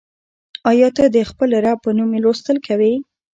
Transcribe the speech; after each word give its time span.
آیا 0.71 0.89
ته 0.97 1.03
د 1.15 1.17
خپل 1.29 1.49
رب 1.63 1.77
په 1.85 1.89
نوم 1.97 2.09
لوستل 2.23 2.57
کوې؟ 2.67 2.93